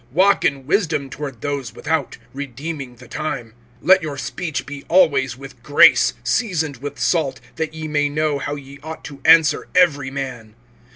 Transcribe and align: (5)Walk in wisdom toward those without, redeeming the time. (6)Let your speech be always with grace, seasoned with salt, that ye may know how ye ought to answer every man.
(5)Walk 0.15 0.43
in 0.43 0.65
wisdom 0.65 1.11
toward 1.11 1.41
those 1.41 1.75
without, 1.75 2.17
redeeming 2.33 2.95
the 2.95 3.07
time. 3.07 3.53
(6)Let 3.83 4.01
your 4.01 4.17
speech 4.17 4.65
be 4.65 4.83
always 4.89 5.37
with 5.37 5.61
grace, 5.61 6.13
seasoned 6.23 6.77
with 6.77 6.97
salt, 6.97 7.39
that 7.57 7.75
ye 7.75 7.87
may 7.87 8.09
know 8.09 8.39
how 8.39 8.55
ye 8.55 8.79
ought 8.81 9.03
to 9.03 9.21
answer 9.23 9.67
every 9.75 10.09
man. 10.09 10.55